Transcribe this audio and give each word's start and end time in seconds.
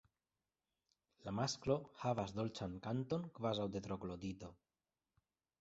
La 1.27 1.33
masklo 1.41 1.75
havas 2.01 2.33
dolĉan 2.39 2.75
kanton 2.89 3.29
kvazaŭ 3.39 3.71
de 3.77 3.83
Troglodito. 3.89 4.55